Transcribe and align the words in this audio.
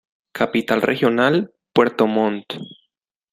Capital 0.31 0.81
Regional: 0.81 1.53
Puerto 1.73 2.07
Montt. 2.07 2.55